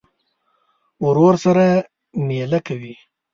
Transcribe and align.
ورور 1.05 1.35
سره 1.45 1.65
مېله 2.27 2.59
کوې. 2.67 2.93